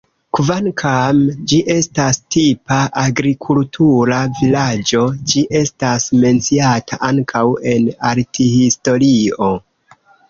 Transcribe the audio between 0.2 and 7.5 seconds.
Kvankam ĝi estas tipa agrikultura vilaĝo, ĝi estas menciata ankaŭ